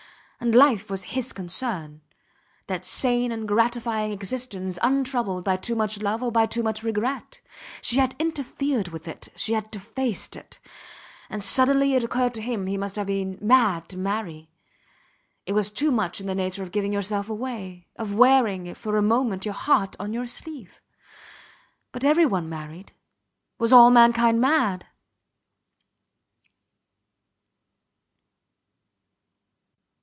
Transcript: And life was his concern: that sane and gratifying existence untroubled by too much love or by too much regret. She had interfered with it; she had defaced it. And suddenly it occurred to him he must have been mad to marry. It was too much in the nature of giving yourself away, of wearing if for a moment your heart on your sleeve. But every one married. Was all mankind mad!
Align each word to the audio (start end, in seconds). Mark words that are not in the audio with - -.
And 0.43 0.55
life 0.55 0.89
was 0.89 1.03
his 1.13 1.33
concern: 1.33 2.01
that 2.65 2.83
sane 2.83 3.31
and 3.31 3.47
gratifying 3.47 4.11
existence 4.11 4.79
untroubled 4.81 5.43
by 5.43 5.55
too 5.55 5.75
much 5.75 5.99
love 6.01 6.23
or 6.23 6.31
by 6.31 6.47
too 6.47 6.63
much 6.63 6.81
regret. 6.81 7.41
She 7.79 7.99
had 7.99 8.15
interfered 8.17 8.87
with 8.87 9.07
it; 9.07 9.29
she 9.35 9.53
had 9.53 9.69
defaced 9.69 10.35
it. 10.35 10.57
And 11.29 11.43
suddenly 11.43 11.93
it 11.93 12.03
occurred 12.03 12.33
to 12.33 12.41
him 12.41 12.65
he 12.65 12.75
must 12.75 12.95
have 12.95 13.05
been 13.05 13.37
mad 13.39 13.87
to 13.89 13.99
marry. 13.99 14.49
It 15.45 15.53
was 15.53 15.69
too 15.69 15.91
much 15.91 16.19
in 16.19 16.25
the 16.25 16.33
nature 16.33 16.63
of 16.63 16.71
giving 16.71 16.91
yourself 16.91 17.29
away, 17.29 17.85
of 17.95 18.15
wearing 18.15 18.65
if 18.65 18.79
for 18.79 18.97
a 18.97 19.01
moment 19.03 19.45
your 19.45 19.53
heart 19.53 19.95
on 19.99 20.11
your 20.11 20.25
sleeve. 20.25 20.81
But 21.91 22.03
every 22.03 22.25
one 22.25 22.49
married. 22.49 22.93
Was 23.59 23.71
all 23.71 23.91
mankind 23.91 24.41
mad! 24.41 24.87